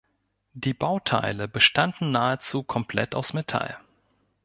[0.53, 3.77] Die Bauteile bestanden nahezu komplett aus Metall.